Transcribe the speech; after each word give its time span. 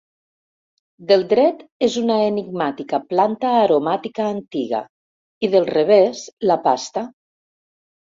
Del 1.09 1.25
dret 1.33 1.59
és 1.87 1.97
una 2.01 2.15
enigmàtica 2.29 2.99
planta 3.11 3.51
aromàtica 3.57 4.25
antiga 4.37 4.79
i 5.49 5.51
del 5.57 5.69
revés 5.73 6.23
la 6.53 6.57
pasta. 6.65 7.05